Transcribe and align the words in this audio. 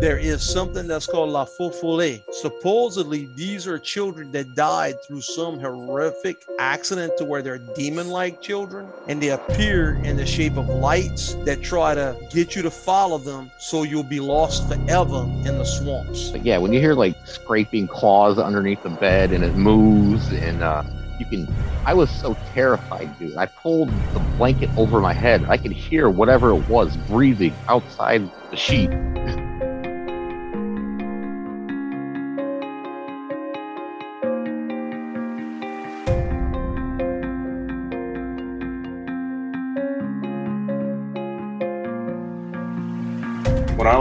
there 0.00 0.18
is 0.18 0.42
something 0.42 0.86
that's 0.86 1.06
called 1.06 1.30
La 1.30 1.44
Feu 1.44 1.70
Follet. 1.70 2.22
Supposedly, 2.32 3.28
these 3.34 3.66
are 3.66 3.78
children 3.78 4.30
that 4.32 4.54
died 4.54 4.94
through 5.06 5.20
some 5.20 5.58
horrific 5.60 6.44
accident 6.58 7.16
to 7.18 7.24
where 7.24 7.42
they're 7.42 7.58
demon 7.58 8.08
like 8.08 8.40
children 8.40 8.88
and 9.08 9.22
they 9.22 9.30
appear 9.30 9.94
in 10.04 10.16
the 10.16 10.26
shape 10.26 10.56
of 10.56 10.68
lights 10.68 11.34
that 11.44 11.62
try 11.62 11.94
to 11.94 12.16
get 12.30 12.56
you 12.56 12.62
to 12.62 12.70
follow 12.70 13.18
them 13.18 13.50
so 13.58 13.82
you'll 13.82 14.02
be 14.02 14.20
lost 14.20 14.68
forever 14.68 15.22
in 15.44 15.58
the 15.58 15.64
swamps. 15.64 16.30
But 16.30 16.44
yeah, 16.44 16.58
when 16.58 16.72
you 16.72 16.80
hear 16.80 16.94
like 16.94 17.14
scraping 17.26 17.86
claws 17.86 18.38
underneath 18.38 18.82
the 18.82 18.90
bed 18.90 19.32
and 19.32 19.44
it 19.44 19.54
moves 19.54 20.32
and 20.32 20.62
uh, 20.62 20.82
you 21.18 21.26
can 21.26 21.46
I 21.86 21.92
was 21.92 22.10
so 22.10 22.34
terrified, 22.54 23.18
dude. 23.18 23.36
I 23.36 23.44
pulled 23.44 23.90
the 24.14 24.20
blanket 24.38 24.70
over 24.78 25.00
my 25.02 25.12
head. 25.12 25.44
I 25.48 25.58
could 25.58 25.72
hear 25.72 26.08
whatever 26.08 26.50
it 26.50 26.66
was 26.66 26.96
breathing 26.96 27.54
outside 27.68 28.30
the 28.50 28.56
sheet. 28.56 28.90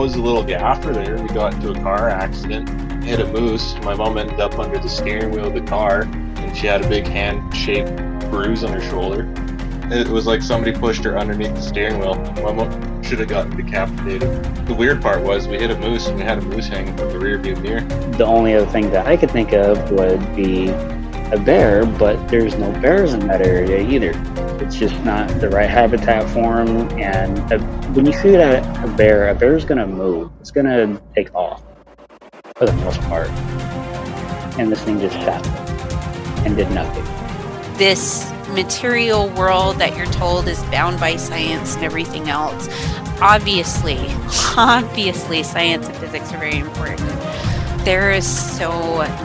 Was 0.04 0.16
a 0.16 0.22
little 0.22 0.44
gaffer 0.44 0.92
there, 0.92 1.16
we 1.16 1.30
got 1.30 1.54
into 1.54 1.72
a 1.72 1.76
car 1.76 2.10
accident, 2.10 2.68
hit 3.06 3.22
a 3.22 3.28
moose. 3.28 3.74
My 3.84 3.96
mom 3.96 4.18
ended 4.18 4.38
up 4.42 4.60
under 4.60 4.78
the 4.78 4.90
steering 4.90 5.32
wheel 5.32 5.48
of 5.48 5.54
the 5.54 5.62
car, 5.62 6.02
and 6.02 6.58
she 6.58 6.68
had 6.68 6.84
a 6.84 6.90
big 6.90 7.08
hand-shaped 7.08 7.96
bruise 8.30 8.66
on 8.66 8.74
her 8.74 8.82
shoulder. 8.82 9.32
It 9.90 10.10
was 10.10 10.28
like 10.28 10.42
somebody 10.42 10.78
pushed 10.78 11.06
her 11.06 11.18
underneath 11.18 11.56
the 11.56 11.62
steering 11.62 12.00
wheel. 12.00 12.16
My 12.44 12.52
mom 12.52 13.02
should 13.02 13.20
have 13.20 13.30
gotten 13.30 13.56
decapitated. 13.56 14.44
The 14.66 14.74
weird 14.74 15.02
part 15.02 15.24
was 15.24 15.48
we 15.48 15.58
hit 15.58 15.72
a 15.72 15.78
moose, 15.78 16.08
and 16.08 16.18
we 16.18 16.24
had 16.24 16.38
a 16.38 16.42
moose 16.42 16.68
hanging 16.68 16.98
from 16.98 17.08
the 17.08 17.20
rear 17.20 17.38
view 17.38 17.56
mirror. 17.56 17.80
The 18.18 18.26
only 18.26 18.56
other 18.56 18.70
thing 18.70 18.92
that 18.92 19.08
I 19.08 19.16
could 19.16 19.32
think 19.32 19.54
of 19.54 19.90
would 19.90 20.36
be 20.36 20.68
a 21.32 21.40
bear, 21.46 21.86
but 21.86 22.28
there's 22.28 22.56
no 22.56 22.70
bears 22.82 23.14
in 23.14 23.26
that 23.28 23.42
area 23.42 23.80
either. 23.80 24.12
It's 24.64 24.78
just 24.78 24.98
not 25.04 25.28
the 25.42 25.50
right 25.50 25.70
habitat 25.70 26.30
for 26.30 26.64
them. 26.64 26.90
And 26.98 27.38
a, 27.52 27.60
when 27.92 28.06
you 28.06 28.14
see 28.14 28.32
that 28.32 28.64
a 28.86 28.88
bear, 28.96 29.28
a 29.28 29.36
bear's 29.36 29.66
gonna 29.66 29.86
move. 29.86 30.32
It's 30.40 30.52
gonna 30.52 31.02
take 31.14 31.36
off 31.36 31.62
for 32.56 32.68
the 32.68 32.74
most 32.78 33.02
part. 33.02 33.28
And 34.58 34.72
this 34.72 34.82
thing 34.84 35.02
just 35.02 35.16
sat 35.16 35.46
and 36.46 36.56
did 36.56 36.72
nothing. 36.72 37.04
This 37.78 38.32
material 38.54 39.28
world 39.32 39.80
that 39.80 39.98
you're 39.98 40.06
told 40.06 40.48
is 40.48 40.64
bound 40.72 40.98
by 40.98 41.18
science 41.18 41.76
and 41.76 41.84
everything 41.84 42.30
else. 42.30 42.70
Obviously, 43.22 44.00
obviously, 44.56 45.44
science 45.44 45.88
and 45.88 45.98
physics 45.98 46.32
are 46.32 46.38
very 46.38 46.60
important. 46.60 47.10
There 47.84 48.14
is 48.14 48.26
so 48.58 48.72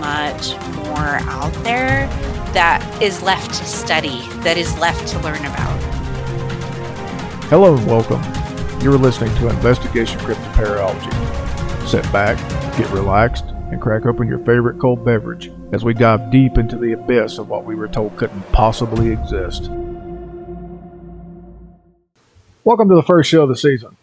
much 0.01 0.57
more 0.75 1.21
out 1.31 1.53
there 1.63 2.09
that 2.53 3.03
is 3.03 3.23
left 3.23 3.55
to 3.55 3.65
study, 3.65 4.21
that 4.43 4.57
is 4.57 4.77
left 4.79 5.07
to 5.09 5.19
learn 5.21 5.39
about. 5.39 5.79
Hello 7.51 7.77
and 7.77 7.87
welcome. 7.87 8.23
You're 8.83 8.99
listening 8.99 9.35
to 9.37 9.49
Investigation 9.49 10.19
Cryptoparology. 10.21 11.89
Sit 11.89 12.05
back, 12.13 12.37
get 12.79 12.91
relaxed, 12.91 13.45
and 13.71 13.81
crack 13.81 14.07
open 14.07 14.29
your 14.29 14.39
favorite 14.39 14.81
cold 14.81 15.05
beverage 15.05 15.51
as 15.73 15.85
we 15.85 15.95
dive 15.95 16.31
deep 16.31 16.57
into 16.57 16.77
the 16.77 16.93
abyss 16.93 17.39
of 17.39 17.49
what 17.49 17.65
we 17.65 17.75
were 17.75 17.89
told 17.89 18.17
couldn't 18.17 18.43
possibly 18.53 19.11
exist. 19.11 19.71
Welcome 22.65 22.89
to 22.89 22.95
the 22.95 23.03
first 23.03 23.31
show 23.31 23.43
of 23.43 23.49
the 23.49 23.57
season. 23.57 23.97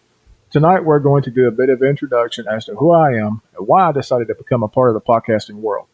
Tonight 0.50 0.84
we're 0.84 1.00
going 1.00 1.22
to 1.24 1.30
do 1.30 1.48
a 1.48 1.50
bit 1.50 1.68
of 1.68 1.82
introduction 1.82 2.46
as 2.48 2.64
to 2.66 2.74
who 2.76 2.92
I 2.92 3.14
am 3.14 3.42
and 3.56 3.66
why 3.66 3.88
I 3.88 3.92
decided 3.92 4.28
to 4.28 4.34
become 4.34 4.62
a 4.62 4.68
part 4.68 4.90
of 4.90 4.94
the 4.94 5.00
podcasting 5.00 5.56
world. 5.56 5.86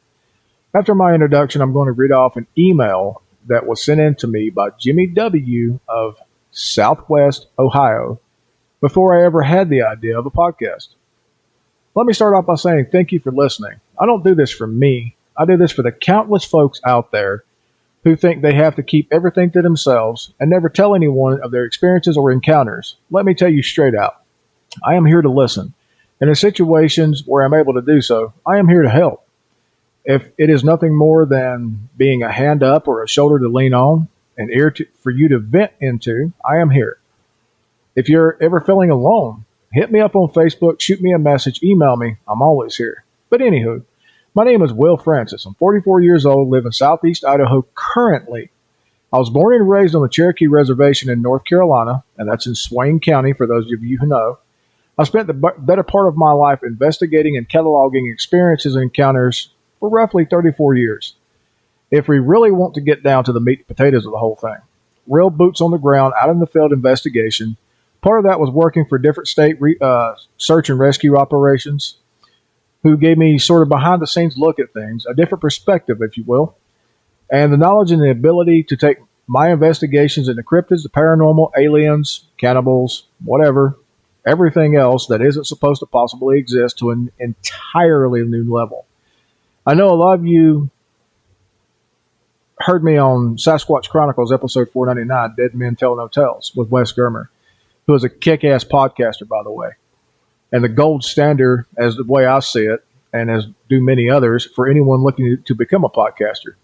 After 0.75 0.95
my 0.95 1.13
introduction, 1.13 1.61
I'm 1.61 1.75
going 1.75 1.87
to 1.87 1.93
read 1.93 2.13
off 2.13 2.39
an 2.39 2.47
email 2.57 3.21
that 3.47 3.67
was 3.67 3.85
sent 3.85 4.01
in 4.01 4.15
to 4.17 4.27
me 4.27 4.49
by 4.49 4.71
Jimmy 4.79 5.07
W. 5.07 5.79
of 5.87 6.17
Southwest 6.51 7.47
Ohio 7.59 8.19
before 8.81 9.15
I 9.15 9.27
ever 9.27 9.43
had 9.43 9.69
the 9.69 9.83
idea 9.83 10.19
of 10.19 10.25
a 10.25 10.31
podcast. 10.31 10.89
Let 11.95 12.07
me 12.07 12.15
start 12.15 12.35
off 12.35 12.47
by 12.47 12.55
saying 12.55 12.87
thank 12.91 13.13
you 13.13 13.21
for 13.21 13.33
listening. 13.33 13.81
I 14.01 14.07
don't 14.07 14.25
do 14.25 14.35
this 14.35 14.51
for 14.51 14.67
me. 14.67 15.15
I 15.37 15.45
do 15.45 15.59
this 15.59 15.73
for 15.73 15.83
the 15.83 15.93
countless 15.93 16.45
folks 16.45 16.81
out 16.87 17.13
there 17.13 17.45
who 18.05 18.17
think 18.17 18.41
they 18.41 18.55
have 18.55 18.77
to 18.77 18.83
keep 18.83 19.09
everything 19.13 19.51
to 19.51 19.61
themselves 19.61 20.33
and 20.41 20.49
never 20.49 20.71
tell 20.71 20.95
anyone 20.95 21.39
of 21.43 21.51
their 21.51 21.67
experiences 21.67 22.17
or 22.17 22.33
encounters. 22.33 22.97
Let 23.11 23.27
me 23.27 23.35
tell 23.35 23.51
you 23.51 23.63
straight 23.63 23.95
out. 23.95 24.23
I 24.83 24.95
am 24.95 25.05
here 25.05 25.21
to 25.21 25.31
listen. 25.31 25.75
And 26.19 26.31
in 26.31 26.35
situations 26.35 27.25
where 27.27 27.45
I'm 27.45 27.53
able 27.53 27.75
to 27.75 27.83
do 27.83 28.01
so, 28.01 28.33
I 28.47 28.57
am 28.57 28.69
here 28.69 28.83
to 28.83 28.89
help. 28.89 29.22
If 30.05 30.33
it 30.37 30.51
is 30.51 30.65
nothing 30.65 30.97
more 30.97 31.27
than 31.27 31.89
being 31.97 32.23
a 32.23 32.33
hand 32.33 32.63
up 32.63 32.89
or 32.89 33.03
a 33.03 33.09
shoulder 33.09 33.39
to 33.39 33.49
lean 33.49 33.75
on, 33.75 34.09
an 34.37 34.51
ear 34.51 34.71
to, 34.73 34.87
for 35.01 35.11
you 35.11 35.29
to 35.29 35.39
vent 35.39 35.73
into, 35.81 36.33
I 36.45 36.59
am 36.59 36.71
here. 36.71 36.99
If 37.95 38.09
you're 38.09 38.37
ever 38.41 38.61
feeling 38.61 38.91
alone, 38.91 39.45
hit 39.73 39.93
me 39.93 40.01
up 40.01 40.17
on 40.17 40.29
Facebook, 40.29 40.81
shoot 40.81 41.01
me 41.01 41.13
a 41.13 41.19
message, 41.19 41.63
email 41.63 41.97
me. 41.97 42.17
I'm 42.27 42.43
always 42.43 42.77
here. 42.77 43.05
But 43.31 43.41
anywho, 43.41 43.85
my 44.35 44.45
name 44.45 44.63
is 44.63 44.73
Will 44.73 44.97
Francis. 44.97 45.45
I'm 45.45 45.55
44 45.55 46.01
years 46.01 46.27
old, 46.27 46.49
live 46.49 46.67
in 46.67 46.73
southeast 46.73 47.25
Idaho 47.25 47.67
currently. 47.75 48.51
I 49.13 49.19
was 49.19 49.29
born 49.29 49.55
and 49.55 49.69
raised 49.69 49.95
on 49.95 50.03
the 50.03 50.09
Cherokee 50.09 50.47
Reservation 50.47 51.11
in 51.11 51.21
North 51.21 51.45
Carolina, 51.45 52.03
and 52.17 52.29
that's 52.29 52.47
in 52.47 52.55
Swain 52.55 52.99
County 52.99 53.35
for 53.35 53.47
those 53.47 53.71
of 53.71 53.85
you 53.85 53.99
who 53.99 54.07
know. 54.07 54.39
I 54.97 55.05
spent 55.05 55.27
the 55.27 55.53
better 55.59 55.83
part 55.83 56.09
of 56.09 56.17
my 56.17 56.33
life 56.33 56.61
investigating 56.63 57.37
and 57.37 57.49
cataloging 57.49 58.11
experiences 58.11 58.75
and 58.75 58.85
encounters 58.85 59.52
for 59.83 59.89
roughly 59.89 60.25
34 60.25 60.77
years. 60.77 61.17
If 61.91 62.07
we 62.07 62.21
really 62.21 62.53
want 62.53 62.75
to 62.75 62.81
get 62.81 63.03
down 63.03 63.25
to 63.25 63.33
the 63.33 63.41
meat 63.41 63.59
and 63.59 63.67
potatoes 63.67 64.07
of 64.07 64.13
the 64.13 64.19
whole 64.19 64.37
thing, 64.37 64.59
real 65.09 65.29
boots 65.29 65.61
on 65.61 65.73
the 65.73 65.77
ground, 65.77 66.15
out 66.23 66.31
in 66.31 66.39
the 66.39 66.47
field 66.47 66.73
investigation. 66.73 67.57
Part 68.01 68.21
of 68.21 68.25
that 68.31 68.39
was 68.39 68.49
working 68.49 68.87
for 68.89 68.97
different 68.97 69.27
state 69.27 69.61
re, 69.61 69.77
uh, 69.81 70.15
search 70.37 70.71
and 70.71 70.79
rescue 70.79 71.17
operations, 71.17 71.99
who 72.85 72.97
gave 72.97 73.19
me 73.19 73.39
sort 73.39 73.63
of 73.63 73.69
behind 73.69 74.01
the 74.01 74.07
scenes 74.07 74.39
look 74.39 74.61
at 74.61 74.73
things, 74.73 75.05
a 75.05 75.15
different 75.15 75.43
perspective, 75.43 75.99
if 76.01 76.17
you 76.17 76.23
will, 76.29 76.57
and 77.29 77.53
the 77.53 77.57
knowledge 77.57 77.91
and 77.91 78.01
the 78.01 78.11
ability 78.11 78.63
to 78.63 78.77
take 78.77 78.99
my 79.27 79.51
investigations 79.51 80.29
into 80.29 80.45
cryptids, 80.45 80.85
the 80.85 80.91
paranormal, 80.91 81.51
aliens, 81.59 82.29
cannibals, 82.39 83.09
whatever, 83.25 83.77
everything 84.25 84.77
else 84.77 85.09
that 85.09 85.21
isn't 85.21 85.49
supposed 85.49 85.81
to 85.81 85.87
possibly 85.87 86.39
exist 86.39 86.79
to 86.79 86.91
an 86.91 87.11
entirely 87.19 88.23
new 88.23 88.49
level. 88.55 88.87
I 89.65 89.75
know 89.75 89.91
a 89.91 89.95
lot 89.95 90.15
of 90.15 90.27
you 90.27 90.71
heard 92.59 92.83
me 92.83 92.97
on 92.97 93.37
Sasquatch 93.37 93.89
Chronicles 93.89 94.33
episode 94.33 94.69
499, 94.71 95.37
Dead 95.37 95.55
Men 95.55 95.77
Tell 95.77 95.95
No 95.97 96.09
Tales, 96.09 96.53
with 96.57 96.69
Wes 96.69 96.93
Germer, 96.93 97.29
who 97.87 97.95
is 97.95 98.03
a 98.03 98.09
kick 98.09 98.43
ass 98.45 98.65
podcaster, 98.65 99.27
by 99.27 99.43
the 99.45 99.53
way. 99.53 99.71
And 100.51 100.65
the 100.65 100.69
gold 100.69 101.05
standard, 101.05 101.67
as 101.79 101.97
the 101.97 102.05
way 102.05 102.27
I 102.27 102.41
see 102.41 102.65
it, 102.65 102.85
and 103.13 103.31
as 103.31 103.47
do 103.69 103.81
many 103.81 104.11
others, 104.11 104.49
for 104.55 104.69
anyone 104.69 105.03
looking 105.03 105.41
to 105.45 105.55
become 105.55 105.85
a 105.85 105.91
podcaster. 105.91 106.55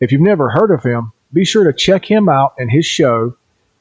If 0.00 0.12
you've 0.12 0.22
never 0.22 0.50
heard 0.50 0.70
of 0.70 0.82
him, 0.82 1.12
be 1.32 1.44
sure 1.44 1.64
to 1.64 1.72
check 1.72 2.10
him 2.10 2.28
out 2.28 2.54
and 2.58 2.70
his 2.70 2.86
show 2.86 3.36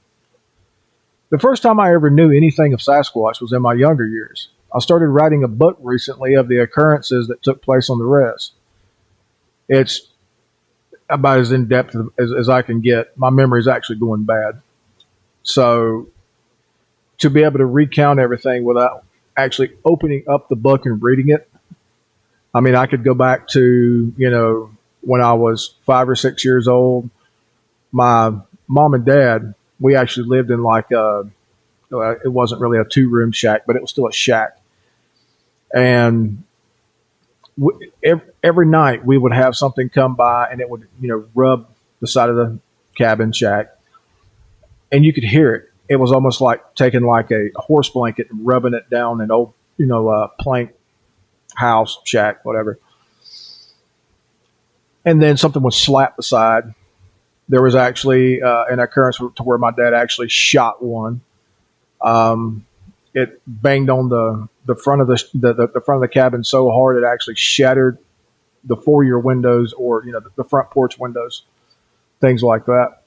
The 1.29 1.39
first 1.39 1.63
time 1.63 1.79
I 1.79 1.93
ever 1.93 2.09
knew 2.09 2.31
anything 2.31 2.73
of 2.73 2.79
Sasquatch 2.79 3.39
was 3.41 3.53
in 3.53 3.61
my 3.61 3.73
younger 3.73 4.05
years. 4.05 4.49
I 4.77 4.79
started 4.79 5.07
writing 5.07 5.43
a 5.43 5.47
book 5.47 5.77
recently 5.81 6.35
of 6.35 6.47
the 6.47 6.59
occurrences 6.59 7.27
that 7.29 7.41
took 7.41 7.63
place 7.63 7.89
on 7.89 7.97
the 7.97 8.05
res. 8.05 8.51
It's 9.67 10.07
about 11.09 11.39
as 11.39 11.51
in 11.51 11.67
depth 11.67 11.95
as, 12.19 12.31
as 12.31 12.47
I 12.47 12.61
can 12.61 12.81
get. 12.81 13.17
My 13.17 13.31
memory 13.31 13.59
is 13.59 13.67
actually 13.67 13.97
going 13.97 14.25
bad. 14.25 14.61
So 15.41 16.09
to 17.17 17.31
be 17.31 17.41
able 17.41 17.57
to 17.57 17.65
recount 17.65 18.19
everything 18.19 18.65
without 18.65 19.03
actually 19.35 19.71
opening 19.83 20.25
up 20.27 20.47
the 20.47 20.55
book 20.55 20.85
and 20.85 21.01
reading 21.01 21.29
it, 21.29 21.49
I 22.53 22.59
mean, 22.59 22.75
I 22.75 22.85
could 22.85 23.03
go 23.03 23.15
back 23.15 23.47
to, 23.49 24.13
you 24.15 24.29
know, 24.29 24.69
when 25.01 25.21
I 25.21 25.33
was 25.33 25.73
five 25.87 26.07
or 26.07 26.15
six 26.15 26.45
years 26.45 26.67
old. 26.67 27.09
My 27.91 28.31
mom 28.67 28.93
and 28.93 29.03
dad, 29.03 29.55
we 29.79 29.95
actually 29.95 30.27
lived 30.27 30.51
in 30.51 30.61
like 30.61 30.91
a, 30.91 31.27
it 31.89 32.31
wasn't 32.31 32.61
really 32.61 32.77
a 32.77 32.85
two 32.85 33.09
room 33.09 33.31
shack, 33.31 33.63
but 33.65 33.75
it 33.75 33.81
was 33.81 33.89
still 33.89 34.07
a 34.07 34.13
shack. 34.13 34.59
And 35.73 36.43
w- 37.59 37.91
every, 38.03 38.27
every 38.43 38.65
night 38.65 39.05
we 39.05 39.17
would 39.17 39.33
have 39.33 39.55
something 39.55 39.89
come 39.89 40.15
by 40.15 40.49
and 40.49 40.61
it 40.61 40.69
would, 40.69 40.87
you 40.99 41.09
know, 41.09 41.25
rub 41.35 41.69
the 41.99 42.07
side 42.07 42.29
of 42.29 42.35
the 42.35 42.59
cabin 42.95 43.31
shack, 43.31 43.75
and 44.91 45.03
you 45.03 45.13
could 45.13 45.23
hear 45.23 45.53
it. 45.55 45.71
It 45.89 45.95
was 45.95 46.11
almost 46.11 46.41
like 46.41 46.75
taking 46.75 47.01
like 47.01 47.31
a 47.31 47.49
horse 47.55 47.89
blanket 47.89 48.29
and 48.29 48.45
rubbing 48.45 48.73
it 48.73 48.89
down 48.89 49.21
an 49.21 49.31
old, 49.31 49.53
you 49.77 49.85
know, 49.85 50.09
uh, 50.09 50.27
plank 50.39 50.73
house, 51.55 51.99
shack, 52.05 52.45
whatever. 52.45 52.79
And 55.05 55.21
then 55.21 55.37
something 55.37 55.63
would 55.63 55.73
slap 55.73 56.17
the 56.17 56.23
side. 56.23 56.73
There 57.49 57.63
was 57.63 57.75
actually 57.75 58.41
uh, 58.41 58.65
an 58.65 58.79
occurrence 58.79 59.17
to 59.17 59.43
where 59.43 59.57
my 59.57 59.71
dad 59.71 59.93
actually 59.93 60.27
shot 60.29 60.83
one. 60.83 61.21
Um, 62.01 62.66
it 63.17 63.41
banged 63.47 63.89
on 63.89 64.09
the, 64.09 64.47
the 64.65 64.75
front 64.75 65.01
of 65.01 65.07
the, 65.07 65.23
the, 65.33 65.67
the 65.73 65.81
front 65.81 65.97
of 65.97 66.01
the 66.01 66.13
cabin 66.13 66.43
so 66.43 66.69
hard 66.69 67.01
it 67.01 67.03
actually 67.03 67.35
shattered 67.35 67.97
the 68.63 68.75
four-year 68.75 69.17
windows 69.17 69.73
or 69.73 70.03
you 70.05 70.11
know 70.11 70.19
the, 70.19 70.29
the 70.35 70.43
front 70.43 70.69
porch 70.69 70.99
windows, 70.99 71.43
things 72.21 72.43
like 72.43 72.65
that. 72.65 73.01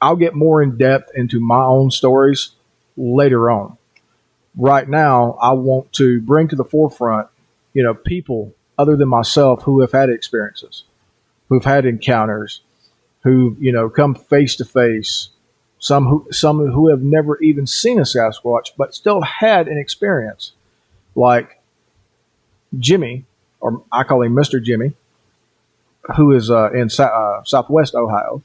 I'll 0.00 0.16
get 0.16 0.34
more 0.34 0.62
in 0.62 0.76
depth 0.76 1.10
into 1.16 1.40
my 1.40 1.64
own 1.64 1.90
stories 1.90 2.52
later 2.96 3.50
on. 3.50 3.78
Right 4.54 4.88
now, 4.88 5.32
I 5.40 5.52
want 5.52 5.92
to 5.94 6.20
bring 6.20 6.48
to 6.48 6.56
the 6.56 6.64
forefront, 6.64 7.28
you 7.74 7.82
know, 7.82 7.94
people 7.94 8.54
other 8.78 8.94
than 8.94 9.08
myself 9.08 9.62
who 9.62 9.80
have 9.80 9.92
had 9.92 10.08
experiences, 10.08 10.84
who've 11.48 11.64
had 11.64 11.84
encounters, 11.84 12.60
who 13.24 13.56
you 13.58 13.72
know 13.72 13.90
come 13.90 14.14
face 14.14 14.54
to 14.56 14.64
face, 14.64 15.30
some 15.78 16.06
who 16.06 16.26
some 16.30 16.70
who 16.70 16.88
have 16.88 17.02
never 17.02 17.40
even 17.40 17.66
seen 17.66 17.98
a 17.98 18.02
Sasquatch 18.02 18.70
but 18.76 18.94
still 18.94 19.20
had 19.22 19.68
an 19.68 19.78
experience, 19.78 20.52
like 21.14 21.60
Jimmy, 22.78 23.24
or 23.60 23.82
I 23.92 24.04
call 24.04 24.22
him 24.22 24.34
Mister 24.34 24.60
Jimmy, 24.60 24.94
who 26.16 26.32
is 26.32 26.50
uh, 26.50 26.70
in 26.72 26.88
uh, 26.98 27.42
Southwest 27.44 27.94
Ohio 27.94 28.42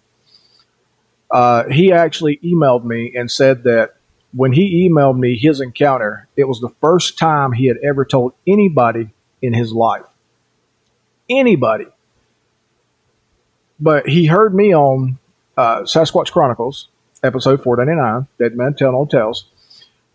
uh, 1.32 1.70
he 1.70 1.92
actually 1.92 2.38
emailed 2.44 2.84
me 2.84 3.14
and 3.16 3.32
said 3.32 3.64
that 3.64 3.96
when 4.34 4.52
he 4.52 4.88
emailed 4.88 5.18
me 5.18 5.38
his 5.38 5.62
encounter, 5.62 6.28
it 6.36 6.44
was 6.44 6.60
the 6.60 6.74
first 6.82 7.18
time 7.18 7.54
he 7.54 7.68
had 7.68 7.78
ever 7.78 8.06
told 8.06 8.34
anybody 8.46 9.10
in 9.42 9.54
his 9.54 9.72
life. 9.72 10.06
Anybody. 11.30 11.88
But 13.80 14.08
he 14.08 14.26
heard 14.26 14.54
me 14.54 14.76
on 14.76 15.18
uh, 15.58 15.82
Sasquatch 15.82 16.32
Chronicles, 16.32 16.90
episode 17.24 17.64
499, 17.64 18.28
Dead 18.40 18.58
Men 18.58 18.74
Tell 18.74 18.92
No 18.92 19.06
Tales, 19.06 19.46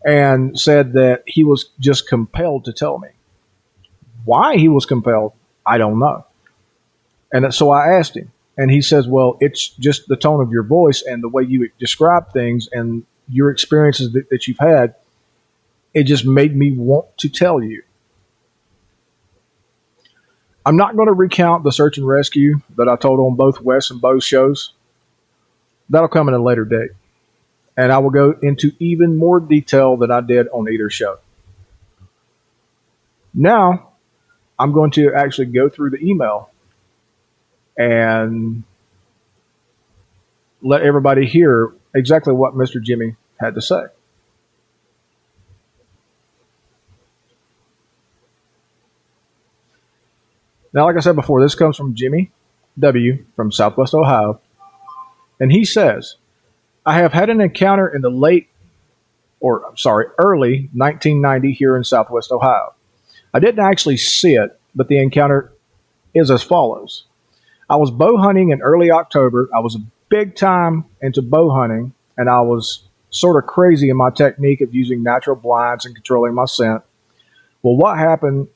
and 0.04 0.58
said 0.58 0.92
that 0.94 1.22
he 1.26 1.44
was 1.44 1.70
just 1.80 2.08
compelled 2.08 2.64
to 2.64 2.72
tell 2.72 2.98
me. 2.98 3.08
Why 4.24 4.56
he 4.56 4.68
was 4.68 4.86
compelled, 4.86 5.32
I 5.64 5.78
don't 5.78 5.98
know. 5.98 6.26
And 7.32 7.52
so 7.54 7.70
I 7.70 7.92
asked 7.92 8.16
him, 8.16 8.32
and 8.56 8.70
he 8.70 8.80
says, 8.80 9.06
well, 9.06 9.36
it's 9.40 9.68
just 9.68 10.08
the 10.08 10.16
tone 10.16 10.40
of 10.40 10.50
your 10.50 10.62
voice 10.62 11.02
and 11.02 11.22
the 11.22 11.28
way 11.28 11.42
you 11.42 11.70
describe 11.78 12.32
things 12.32 12.68
and 12.72 13.04
your 13.28 13.50
experiences 13.50 14.12
that, 14.12 14.30
that 14.30 14.46
you've 14.46 14.58
had. 14.58 14.94
It 15.92 16.04
just 16.04 16.24
made 16.24 16.54
me 16.56 16.72
want 16.72 17.16
to 17.18 17.28
tell 17.28 17.62
you. 17.62 17.82
I'm 20.64 20.76
not 20.76 20.96
going 20.96 21.06
to 21.06 21.14
recount 21.14 21.62
the 21.62 21.70
search 21.70 21.96
and 21.96 22.06
rescue 22.06 22.60
that 22.76 22.88
I 22.88 22.96
told 22.96 23.20
on 23.20 23.36
both 23.36 23.60
Wes 23.60 23.90
and 23.90 24.00
Bo's 24.00 24.24
shows. 24.24 24.72
That'll 25.88 26.08
come 26.08 26.28
in 26.28 26.34
a 26.34 26.42
later 26.42 26.64
date. 26.64 26.90
And 27.76 27.92
I 27.92 27.98
will 27.98 28.10
go 28.10 28.34
into 28.42 28.72
even 28.78 29.16
more 29.16 29.38
detail 29.38 29.96
than 29.96 30.10
I 30.10 30.20
did 30.20 30.48
on 30.48 30.68
either 30.68 30.88
show. 30.88 31.18
Now, 33.34 33.90
I'm 34.58 34.72
going 34.72 34.90
to 34.92 35.12
actually 35.14 35.46
go 35.46 35.68
through 35.68 35.90
the 35.90 36.02
email 36.02 36.50
and 37.76 38.64
let 40.62 40.82
everybody 40.82 41.26
hear 41.26 41.72
exactly 41.94 42.32
what 42.32 42.54
Mr. 42.54 42.82
Jimmy 42.82 43.16
had 43.38 43.54
to 43.54 43.60
say. 43.60 43.82
Now, 50.72 50.84
like 50.84 50.96
I 50.96 51.00
said 51.00 51.16
before, 51.16 51.40
this 51.40 51.54
comes 51.54 51.76
from 51.76 51.94
Jimmy 51.94 52.32
W. 52.78 53.24
from 53.34 53.50
Southwest 53.50 53.94
Ohio. 53.94 54.40
And 55.40 55.52
he 55.52 55.64
says, 55.64 56.16
I 56.86 56.94
have 57.00 57.12
had 57.12 57.28
an 57.30 57.40
encounter 57.40 57.88
in 57.88 58.00
the 58.00 58.10
late, 58.10 58.48
or 59.40 59.66
I'm 59.66 59.76
sorry, 59.76 60.06
early 60.18 60.70
1990 60.72 61.52
here 61.52 61.76
in 61.76 61.82
Southwest 61.82 62.30
Ohio. 62.30 62.74
I 63.34 63.40
didn't 63.40 63.64
actually 63.64 63.96
see 63.96 64.34
it, 64.34 64.58
but 64.72 64.86
the 64.86 64.98
encounter 64.98 65.52
is 66.14 66.30
as 66.30 66.44
follows. 66.44 67.04
I 67.68 67.74
was 67.74 67.90
bow 67.90 68.16
hunting 68.18 68.50
in 68.50 68.62
early 68.62 68.92
October. 68.92 69.50
I 69.52 69.58
was 69.58 69.76
big 70.08 70.36
time 70.36 70.84
into 71.02 71.22
bow 71.22 71.50
hunting, 71.50 71.92
and 72.16 72.30
I 72.30 72.40
was 72.42 72.84
sort 73.10 73.42
of 73.42 73.48
crazy 73.48 73.90
in 73.90 73.96
my 73.96 74.10
technique 74.10 74.60
of 74.60 74.72
using 74.72 75.02
natural 75.02 75.34
blinds 75.34 75.84
and 75.84 75.94
controlling 75.94 76.34
my 76.34 76.44
scent. 76.44 76.82
Well, 77.62 77.76
what 77.76 77.98
happened 77.98 78.46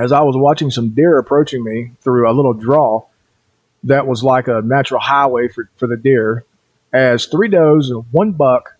as 0.00 0.10
I 0.10 0.22
was 0.22 0.36
watching 0.36 0.70
some 0.72 0.90
deer 0.90 1.16
approaching 1.18 1.62
me 1.62 1.92
through 2.00 2.28
a 2.28 2.34
little 2.34 2.54
draw 2.54 3.06
that 3.84 4.06
was 4.06 4.24
like 4.24 4.48
a 4.48 4.62
natural 4.62 5.00
highway 5.00 5.46
for, 5.46 5.70
for 5.76 5.86
the 5.86 5.96
deer, 5.96 6.44
as 6.92 7.26
three 7.26 7.48
does 7.48 7.90
and 7.90 8.04
one 8.10 8.32
buck 8.32 8.76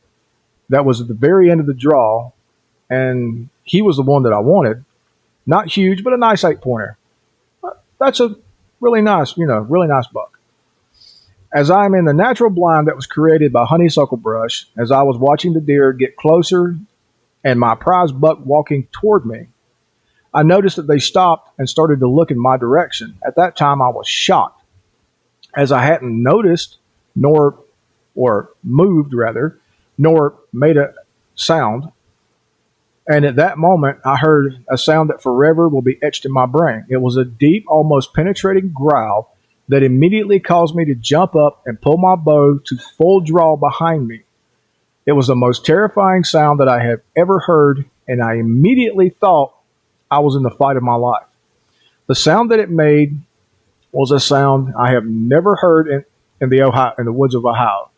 that 0.69 0.84
was 0.84 1.00
at 1.00 1.08
the 1.08 1.14
very 1.14 1.50
end 1.50 1.60
of 1.60 1.66
the 1.66 1.75
draw, 1.75 2.32
and 2.90 3.49
he 3.64 3.82
was 3.82 3.96
the 3.96 4.02
one 4.02 4.22
that 4.22 4.32
I 4.32 4.38
wanted. 4.38 4.84
Not 5.46 5.69
huge, 5.69 6.05
but 6.05 6.12
a 6.12 6.16
nice 6.16 6.44
eight 6.44 6.60
pointer. 6.60 6.96
Uh, 7.64 7.70
that's 7.99 8.20
a 8.20 8.37
really 8.81 9.00
nice, 9.00 9.37
you 9.37 9.46
know, 9.46 9.58
really 9.58 9.88
nice 9.88 10.06
buck. 10.06 10.38
As 11.52 11.70
I'm 11.70 11.94
in 11.94 12.05
the 12.05 12.12
natural 12.12 12.50
blind 12.50 12.88
that 12.88 12.96
was 12.96 13.06
created 13.06 13.52
by 13.52 13.64
honeysuckle 13.64 14.19
brush, 14.19 14.66
as 14.76 14.90
I 14.90 15.02
was 15.02 15.16
watching 15.16 15.55
the 15.55 15.60
deer 15.60 15.93
get 15.94 16.16
closer 16.16 16.76
and 17.43 17.58
my 17.58 17.75
prize 17.75 18.12
buck 18.12 18.44
walking 18.44 18.87
toward 18.93 19.25
me, 19.25 19.46
I 20.34 20.43
noticed 20.43 20.76
that 20.76 20.87
they 20.87 20.99
stopped 20.99 21.58
and 21.58 21.69
started 21.69 22.00
to 22.00 22.08
look 22.08 22.31
in 22.31 22.38
my 22.38 22.58
direction. 22.58 23.19
At 23.26 23.37
that 23.37 23.56
time, 23.56 23.81
I 23.81 23.88
was 23.88 24.06
shocked, 24.06 24.62
as 25.56 25.72
I 25.72 25.82
hadn't 25.82 26.22
noticed, 26.22 26.76
nor, 27.16 27.58
or 28.19 28.50
moved 28.62 29.15
rather, 29.15 29.58
nor 29.96 30.34
made 30.53 30.77
a 30.77 30.93
sound 31.34 31.91
and 33.08 33.25
at 33.25 33.37
that 33.37 33.56
moment, 33.56 34.01
I 34.05 34.17
heard 34.17 34.63
a 34.69 34.77
sound 34.77 35.08
that 35.08 35.22
forever 35.22 35.67
will 35.67 35.81
be 35.81 35.98
etched 36.03 36.27
in 36.27 36.32
my 36.32 36.44
brain. 36.44 36.84
It 36.91 36.98
was 36.98 37.17
a 37.17 37.25
deep, 37.25 37.65
almost 37.67 38.13
penetrating 38.13 38.69
growl 38.69 39.34
that 39.69 39.82
immediately 39.82 40.41
caused 40.41 40.75
me 40.75 40.84
to 40.84 40.94
jump 40.94 41.34
up 41.34 41.63
and 41.65 41.81
pull 41.81 41.96
my 41.96 42.17
bow 42.17 42.58
to 42.58 42.77
full 42.98 43.20
draw 43.20 43.56
behind 43.56 44.06
me. 44.06 44.25
It 45.06 45.13
was 45.13 45.29
the 45.29 45.34
most 45.34 45.65
terrifying 45.65 46.22
sound 46.22 46.60
that 46.60 46.69
I 46.69 46.84
have 46.84 47.01
ever 47.17 47.39
heard, 47.39 47.87
and 48.06 48.22
I 48.22 48.34
immediately 48.34 49.08
thought 49.08 49.55
I 50.10 50.19
was 50.19 50.37
in 50.37 50.43
the 50.43 50.51
fight 50.51 50.77
of 50.77 50.82
my 50.82 50.94
life. 50.94 51.25
The 52.08 52.15
sound 52.15 52.51
that 52.51 52.60
it 52.60 52.70
made 52.70 53.19
was 53.91 54.10
a 54.10 54.20
sound 54.20 54.75
I 54.79 54.93
have 54.93 55.06
never 55.06 55.56
heard 55.56 55.89
in, 55.89 56.05
in 56.43 56.51
the 56.51 56.60
Ohio, 56.60 56.93
in 56.98 57.06
the 57.06 57.13
woods 57.13 57.34
of 57.34 57.46
Ohio. 57.46 57.91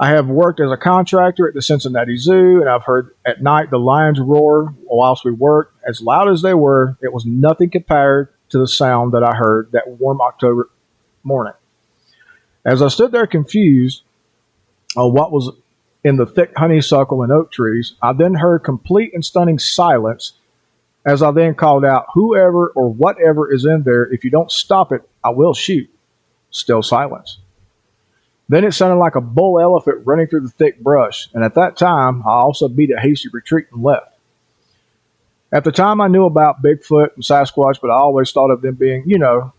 I 0.00 0.08
have 0.08 0.28
worked 0.28 0.60
as 0.60 0.70
a 0.70 0.78
contractor 0.78 1.46
at 1.46 1.52
the 1.52 1.60
Cincinnati 1.60 2.16
Zoo, 2.16 2.60
and 2.60 2.70
I've 2.70 2.84
heard 2.84 3.14
at 3.26 3.42
night 3.42 3.68
the 3.68 3.78
lions 3.78 4.18
roar 4.18 4.74
whilst 4.84 5.26
we 5.26 5.30
worked. 5.30 5.76
As 5.86 6.00
loud 6.00 6.30
as 6.30 6.40
they 6.40 6.54
were, 6.54 6.96
it 7.02 7.12
was 7.12 7.26
nothing 7.26 7.68
compared 7.68 8.32
to 8.48 8.58
the 8.58 8.66
sound 8.66 9.12
that 9.12 9.22
I 9.22 9.36
heard 9.36 9.72
that 9.72 9.86
warm 9.86 10.22
October 10.22 10.70
morning. 11.22 11.52
As 12.64 12.80
I 12.80 12.88
stood 12.88 13.12
there 13.12 13.26
confused 13.26 14.02
on 14.96 15.12
what 15.12 15.32
was 15.32 15.50
in 16.02 16.16
the 16.16 16.24
thick 16.24 16.52
honeysuckle 16.56 17.22
and 17.22 17.30
oak 17.30 17.52
trees, 17.52 17.94
I 18.00 18.14
then 18.14 18.32
heard 18.32 18.60
complete 18.60 19.12
and 19.12 19.22
stunning 19.22 19.58
silence 19.58 20.32
as 21.04 21.22
I 21.22 21.30
then 21.30 21.54
called 21.54 21.84
out, 21.84 22.06
Whoever 22.14 22.68
or 22.68 22.90
whatever 22.90 23.52
is 23.52 23.66
in 23.66 23.82
there, 23.82 24.04
if 24.04 24.24
you 24.24 24.30
don't 24.30 24.50
stop 24.50 24.92
it, 24.92 25.02
I 25.22 25.28
will 25.28 25.52
shoot. 25.52 25.90
Still 26.50 26.82
silence. 26.82 27.38
Then 28.50 28.64
it 28.64 28.72
sounded 28.72 28.96
like 28.96 29.14
a 29.14 29.20
bull 29.20 29.60
elephant 29.60 30.04
running 30.04 30.26
through 30.26 30.40
the 30.40 30.48
thick 30.48 30.80
brush, 30.80 31.28
and 31.32 31.44
at 31.44 31.54
that 31.54 31.76
time, 31.76 32.24
I 32.26 32.32
also 32.32 32.66
beat 32.66 32.90
a 32.90 32.98
hasty 32.98 33.28
retreat 33.32 33.68
and 33.72 33.80
left. 33.80 34.18
At 35.52 35.62
the 35.62 35.70
time, 35.70 36.00
I 36.00 36.08
knew 36.08 36.24
about 36.24 36.60
Bigfoot 36.60 37.14
and 37.14 37.22
Sasquatch, 37.22 37.80
but 37.80 37.90
I 37.90 37.94
always 37.94 38.32
thought 38.32 38.50
of 38.50 38.60
them 38.60 38.74
being, 38.74 39.04
you 39.06 39.18
know, 39.18 39.52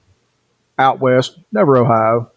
out 0.77 0.99
west, 0.99 1.39
never 1.53 1.77
Ohio. 1.77 2.31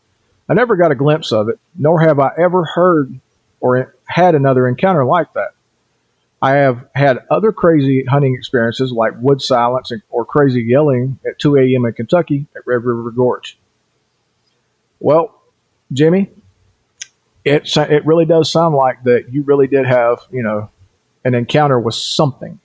I 0.49 0.55
never 0.55 0.77
got 0.77 0.93
a 0.93 0.95
glimpse 0.95 1.33
of 1.33 1.49
it, 1.49 1.59
nor 1.75 2.01
have 2.03 2.21
I 2.21 2.31
ever 2.39 2.65
heard 2.65 3.19
or 3.59 3.97
had 4.05 4.37
another 4.37 4.69
encounter 4.69 5.05
like 5.05 5.33
that. 5.33 5.55
I 6.41 6.53
have 6.53 6.87
had 6.95 7.27
other 7.33 7.51
crazy 7.51 8.05
hunting 8.05 8.37
experiences 8.37 8.93
like 8.93 9.15
wood 9.19 9.43
silence 9.43 9.91
or 10.09 10.25
crazy 10.25 10.63
yelling 10.63 11.19
at 11.27 11.41
2 11.41 11.57
a.m. 11.57 11.85
in 11.85 11.95
Kentucky 11.95 12.47
at 12.55 12.65
Red 12.65 12.85
River 12.85 13.11
Gorge. 13.11 13.59
Well, 15.01 15.43
Jimmy, 15.93 16.31
it 17.45 17.77
it 17.77 18.07
really 18.07 18.25
does 18.25 18.51
sound 18.51 18.75
like 18.75 19.03
that 19.05 19.33
you 19.33 19.43
really 19.43 19.67
did 19.67 19.87
have 19.87 20.21
you 20.31 20.43
know 20.43 20.71
an 21.25 21.35
encounter 21.35 21.79
with 21.79 21.95
something, 21.95 22.61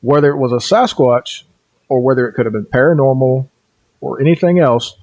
whether 0.00 0.30
it 0.30 0.38
was 0.38 0.52
a 0.52 0.56
Sasquatch 0.56 1.42
or 1.88 2.00
whether 2.00 2.28
it 2.28 2.32
could 2.32 2.46
have 2.46 2.52
been 2.52 2.66
paranormal 2.66 3.48
or 4.00 4.20
anything 4.20 4.58
else, 4.58 4.96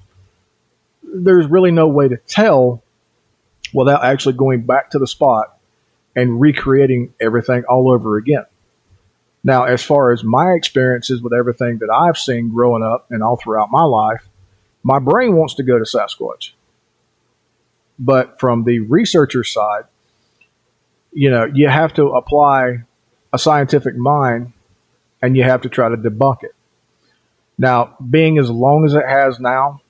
there's 1.02 1.46
really 1.46 1.70
no 1.70 1.88
way 1.88 2.08
to 2.08 2.16
tell 2.16 2.82
without 3.72 4.04
actually 4.04 4.34
going 4.34 4.62
back 4.62 4.90
to 4.90 4.98
the 4.98 5.06
spot 5.06 5.58
and 6.16 6.40
recreating 6.40 7.12
everything 7.20 7.64
all 7.64 7.90
over 7.90 8.16
again. 8.16 8.44
Now, 9.42 9.64
as 9.64 9.82
far 9.82 10.12
as 10.12 10.24
my 10.24 10.52
experiences 10.52 11.20
with 11.20 11.32
everything 11.32 11.78
that 11.78 11.90
I've 11.90 12.16
seen 12.16 12.50
growing 12.50 12.82
up 12.82 13.06
and 13.10 13.22
all 13.22 13.36
throughout 13.36 13.70
my 13.70 13.82
life, 13.82 14.28
my 14.82 14.98
brain 14.98 15.36
wants 15.36 15.54
to 15.54 15.62
go 15.62 15.78
to 15.78 15.84
Sasquatch. 15.84 16.52
But 17.98 18.40
from 18.40 18.64
the 18.64 18.80
researcher 18.80 19.44
side, 19.44 19.84
you 21.12 21.30
know, 21.30 21.44
you 21.44 21.68
have 21.68 21.94
to 21.94 22.08
apply 22.08 22.84
a 23.32 23.38
scientific 23.38 23.96
mind 23.96 24.52
and 25.22 25.36
you 25.36 25.44
have 25.44 25.62
to 25.62 25.68
try 25.68 25.88
to 25.88 25.96
debunk 25.96 26.42
it. 26.42 26.54
Now, 27.56 27.96
being 28.10 28.38
as 28.38 28.50
long 28.50 28.84
as 28.84 28.94
it 28.94 29.06
has 29.06 29.38
now, 29.38 29.80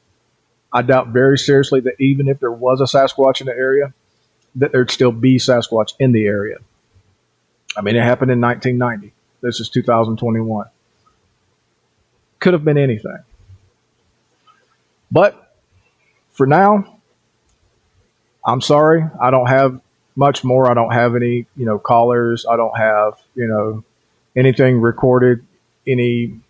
I 0.73 0.83
doubt 0.83 1.09
very 1.09 1.39
seriously 1.39 1.81
that 1.81 2.01
even 2.01 2.29
if 2.29 2.41
there 2.41 2.53
was 2.53 2.81
a 2.81 2.85
Sasquatch 2.85 3.41
in 3.41 3.47
the 3.47 3.53
area, 3.53 3.95
that 4.57 4.73
there'd 4.73 4.91
still 4.91 5.13
be 5.13 5.39
Sasquatch 5.39 5.95
in 5.99 6.13
the 6.13 6.27
area. 6.27 6.59
I 7.77 7.81
mean, 7.81 7.97
it 7.97 8.03
happened 8.03 8.31
in 8.31 8.41
1990. 8.41 9.15
This 9.41 9.61
is 9.61 9.69
2021. 9.69 10.67
Could 12.39 12.53
have 12.53 12.65
been 12.65 12.79
anything. 12.79 13.19
But 15.11 15.57
for 16.33 16.47
now, 16.47 16.94
I'm 18.47 18.61
sorry. 18.61 19.05
I 19.21 19.31
don't 19.31 19.49
have 19.49 19.81
much 20.17 20.45
more. 20.45 20.71
I 20.71 20.75
don't 20.75 20.93
have 20.93 21.17
any, 21.17 21.47
you 21.57 21.65
know, 21.67 21.79
callers. 21.79 22.47
I 22.49 22.57
don't 22.57 22.77
have, 22.77 23.15
you 23.35 23.47
know, 23.47 23.85
anything 24.37 24.81
recorded, 24.81 25.45
any 25.87 26.41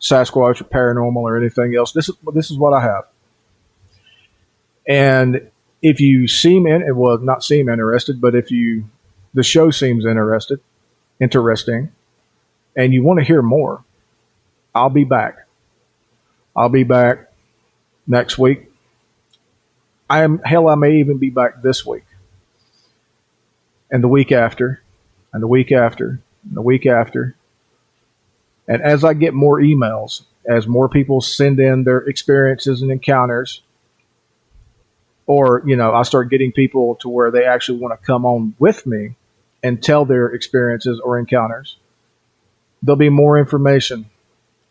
Sasquatch 0.00 0.60
or 0.60 0.64
paranormal 0.64 1.16
or 1.16 1.36
anything 1.38 1.76
else. 1.76 1.92
This 1.92 2.08
is 2.08 2.16
this 2.34 2.50
is 2.50 2.58
what 2.58 2.72
I 2.72 2.80
have. 2.80 3.04
And 4.86 5.50
if 5.80 6.00
you 6.00 6.26
seem 6.26 6.66
in 6.66 6.96
well 6.96 7.18
not 7.18 7.44
seem 7.44 7.68
interested, 7.68 8.20
but 8.20 8.34
if 8.34 8.50
you 8.50 8.88
the 9.32 9.44
show 9.44 9.70
seems 9.70 10.04
interested 10.04 10.60
interesting 11.20 11.92
and 12.76 12.92
you 12.92 13.04
want 13.04 13.20
to 13.20 13.24
hear 13.24 13.42
more, 13.42 13.84
I'll 14.74 14.90
be 14.90 15.04
back. 15.04 15.46
I'll 16.56 16.68
be 16.68 16.82
back 16.82 17.30
next 18.08 18.38
week. 18.38 18.71
I 20.08 20.22
am 20.22 20.40
hell 20.40 20.68
I 20.68 20.74
may 20.74 20.98
even 20.98 21.18
be 21.18 21.30
back 21.30 21.62
this 21.62 21.86
week. 21.86 22.04
And 23.90 24.02
the 24.02 24.08
week 24.08 24.32
after, 24.32 24.82
and 25.32 25.42
the 25.42 25.46
week 25.46 25.72
after, 25.72 26.20
and 26.46 26.56
the 26.56 26.62
week 26.62 26.86
after, 26.86 27.36
and 28.66 28.82
as 28.82 29.04
I 29.04 29.14
get 29.14 29.34
more 29.34 29.60
emails, 29.60 30.22
as 30.46 30.66
more 30.66 30.88
people 30.88 31.20
send 31.20 31.60
in 31.60 31.84
their 31.84 31.98
experiences 31.98 32.82
and 32.82 32.90
encounters, 32.90 33.62
or, 35.26 35.62
you 35.66 35.76
know, 35.76 35.94
I 35.94 36.02
start 36.02 36.30
getting 36.30 36.52
people 36.52 36.96
to 36.96 37.08
where 37.08 37.30
they 37.30 37.44
actually 37.44 37.78
want 37.78 37.98
to 37.98 38.06
come 38.06 38.24
on 38.24 38.54
with 38.58 38.86
me 38.86 39.14
and 39.62 39.82
tell 39.82 40.04
their 40.04 40.26
experiences 40.26 41.00
or 41.04 41.18
encounters, 41.18 41.76
there'll 42.82 42.96
be 42.96 43.08
more 43.08 43.38
information. 43.38 44.06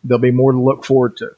There'll 0.04 0.20
be 0.20 0.30
more 0.30 0.52
to 0.52 0.60
look 0.60 0.84
forward 0.84 1.16
to. 1.18 1.36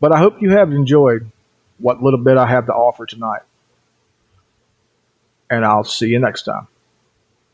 But 0.00 0.12
I 0.12 0.18
hope 0.18 0.40
you 0.40 0.50
have 0.50 0.70
enjoyed 0.72 1.30
what 1.78 2.02
little 2.02 2.22
bit 2.22 2.36
I 2.36 2.46
have 2.46 2.66
to 2.66 2.72
offer 2.72 3.06
tonight. 3.06 3.42
And 5.50 5.64
I'll 5.64 5.84
see 5.84 6.08
you 6.08 6.18
next 6.18 6.42
time. 6.42 6.66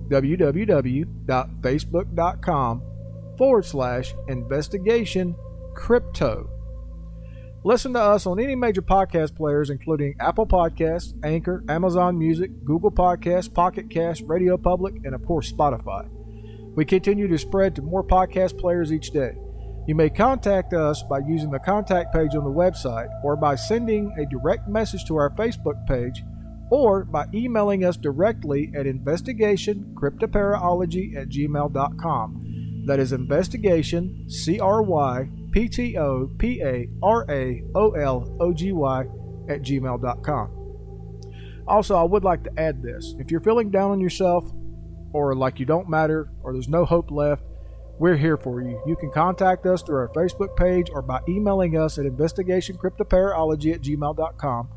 www.facebook.com 0.09 2.81
forward 3.37 3.65
slash 3.65 4.15
investigation 4.27 5.35
crypto. 5.75 6.49
Listen 7.65 7.91
to 7.93 7.99
us 7.99 8.25
on 8.25 8.39
any 8.39 8.55
major 8.55 8.81
podcast 8.81 9.35
players, 9.35 9.69
including 9.69 10.15
Apple 10.21 10.47
Podcasts, 10.47 11.13
Anchor, 11.25 11.61
Amazon 11.67 12.17
Music, 12.17 12.63
Google 12.63 12.89
Podcasts, 12.89 13.53
Pocket 13.53 13.89
Cast, 13.89 14.21
Radio 14.21 14.55
Public, 14.55 14.95
and 15.03 15.13
of 15.13 15.25
course 15.25 15.51
Spotify. 15.51 16.07
We 16.75 16.85
continue 16.85 17.27
to 17.27 17.37
spread 17.37 17.75
to 17.75 17.81
more 17.81 18.01
podcast 18.01 18.57
players 18.57 18.93
each 18.93 19.11
day. 19.11 19.33
You 19.87 19.95
may 19.95 20.09
contact 20.09 20.73
us 20.73 21.03
by 21.03 21.19
using 21.19 21.51
the 21.51 21.59
contact 21.59 22.13
page 22.13 22.33
on 22.33 22.45
the 22.45 22.49
website 22.49 23.09
or 23.25 23.35
by 23.35 23.55
sending 23.55 24.15
a 24.17 24.25
direct 24.25 24.69
message 24.69 25.03
to 25.05 25.17
our 25.17 25.31
Facebook 25.31 25.85
page 25.85 26.23
or 26.71 27.03
by 27.03 27.25
emailing 27.33 27.83
us 27.83 27.97
directly 27.97 28.71
at 28.73 28.85
investigationcryptoparalogy 28.85 31.17
at 31.17 31.27
gmail.com. 31.27 32.83
That 32.85 32.99
is 32.99 33.11
investigation, 33.11 34.29
C 34.29 34.61
R 34.61 34.81
Y 34.81 35.29
P 35.51 35.68
T 35.70 35.98
O 35.98 36.29
P 36.38 36.62
A 36.62 36.88
R 37.01 37.25
A 37.29 37.63
O 37.75 37.91
L 37.91 38.38
O 38.39 38.53
G 38.53 38.72
Y 38.72 39.01
at 39.50 39.62
gmail.com. 39.62 40.56
Also, 41.68 41.96
I 41.96 42.03
would 42.03 42.24
like 42.24 42.44
to 42.44 42.60
add 42.60 42.82
this. 42.82 43.15
If 43.20 43.29
you're 43.32 43.41
feeling 43.41 43.70
down 43.70 43.91
on 43.91 44.00
yourself, 44.00 44.51
or 45.13 45.36
like 45.36 45.60
you 45.60 45.65
don't 45.65 45.89
matter, 45.89 46.29
or 46.44 46.53
there's 46.53 46.70
no 46.70 46.86
hope 46.86 47.12
left, 47.12 47.44
we're 48.00 48.15
here 48.15 48.38
for 48.38 48.62
you. 48.62 48.82
You 48.88 48.96
can 48.96 49.12
contact 49.12 49.65
us 49.65 49.84
through 49.84 49.98
our 49.98 50.08
Facebook 50.10 50.56
page 50.56 50.88
or 50.91 51.01
by 51.01 51.20
emailing 51.27 51.77
us 51.77 51.98
at 51.98 52.06
investigationcryptoparalogy 52.06 53.74
at 53.74 53.82
gmail.com. 53.82 54.70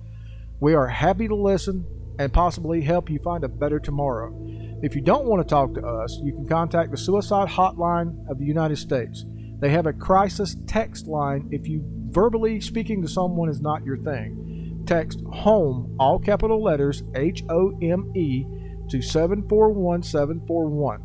We 0.61 0.75
are 0.75 0.89
happy 0.89 1.29
to 1.29 1.35
listen 1.35 1.87
and 2.19 2.33
possibly 2.33 2.83
help 2.83 3.09
you 3.09 3.19
find 3.21 3.45
a 3.45 3.49
better 3.49 3.79
tomorrow. 3.79 4.35
If 4.83 4.97
you 4.97 5.01
don't 5.01 5.27
want 5.27 5.41
to 5.41 5.49
talk 5.49 5.75
to 5.75 5.87
us, 5.87 6.19
you 6.23 6.33
can 6.33 6.47
contact 6.49 6.91
the 6.91 6.97
Suicide 6.97 7.49
Hotline 7.49 8.29
of 8.29 8.39
the 8.39 8.45
United 8.45 8.77
States. 8.77 9.25
They 9.63 9.71
have 9.71 9.87
a 9.87 9.93
crisis 9.93 10.57
text 10.67 11.07
line 11.07 11.49
if 11.53 11.69
you 11.69 11.85
verbally 12.11 12.61
speaking 12.61 13.01
to 13.01 13.09
someone 13.09 13.49
is 13.49 13.61
not 13.61 13.85
your 13.85 13.97
thing. 13.97 14.83
Text 14.87 15.23
HOME, 15.33 15.95
all 16.01 16.19
capital 16.19 16.61
letters, 16.61 17.05
H 17.15 17.45
O 17.49 17.79
M 17.81 18.11
E, 18.17 18.45
to 18.91 19.01
741741. 19.01 21.05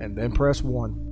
and 0.00 0.14
then 0.14 0.32
press 0.32 0.62
1. 0.62 1.03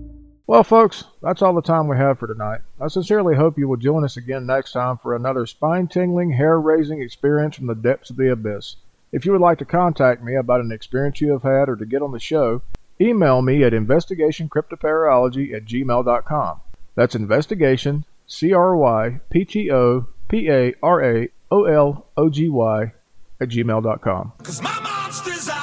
Well, 0.46 0.64
folks, 0.64 1.04
that's 1.22 1.40
all 1.40 1.54
the 1.54 1.62
time 1.62 1.87
we 1.87 1.96
have 1.96 2.18
for 2.18 2.26
tonight. 2.26 2.61
I 2.80 2.88
sincerely 2.88 3.37
hope 3.37 3.58
you 3.58 3.68
will 3.68 3.76
join 3.76 4.04
us 4.04 4.16
again 4.16 4.44
next 4.44 4.72
time 4.72 4.99
for 4.99 5.14
another 5.14 5.46
spine 5.46 5.87
tingling, 5.87 6.32
hair 6.32 6.61
raising 6.61 7.00
experience 7.00 7.56
from 7.56 7.68
the 7.68 7.75
depths 7.76 8.11
of 8.11 8.16
the 8.16 8.32
abyss. 8.32 8.76
If 9.12 9.25
you 9.25 9.32
would 9.32 9.40
like 9.40 9.58
to 9.58 9.64
contact 9.64 10.22
me 10.22 10.34
about 10.34 10.61
an 10.61 10.72
experience 10.72 11.20
you 11.20 11.30
have 11.30 11.42
had 11.42 11.68
or 11.68 11.76
to 11.76 11.87
get 11.87 12.02
on 12.02 12.12
the 12.12 12.18
show, 12.18 12.62
email 13.00 13.40
me 13.40 13.62
at 13.62 13.72
investigationcryptoparalogy 13.72 15.54
at 15.54 15.64
gmail.com. 15.64 16.61
That's 16.96 17.14
investigation, 17.14 18.04
C 18.26 18.52
R 18.52 18.76
Y 18.76 19.20
P 19.30 19.44
T 19.44 19.70
O 19.70 20.08
P 20.28 20.50
A 20.50 20.75
R 20.82 21.04
A 21.04 21.28
O 21.50 21.64
L 21.64 22.06
O 22.16 22.28
G 22.28 22.49
Y 22.49 22.92
at 23.40 23.49
gmail.com. 23.49 24.32
Cause 24.42 24.61
my 24.61 24.80
monsters 24.80 25.49
are 25.49 25.62